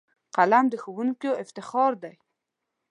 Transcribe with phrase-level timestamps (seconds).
[0.35, 2.13] قلم د ښوونکیو افتخار دی